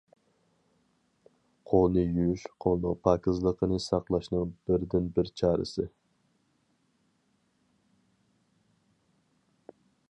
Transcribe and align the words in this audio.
قولنى 1.73 2.05
يۇيۇش 2.05 2.45
قولنىڭ 2.65 2.95
پاكىزلىقىنى 3.09 3.79
ساقلاشنىڭ 3.89 4.57
بىردىنبىر 4.71 5.31
چارىسى. 5.43 5.89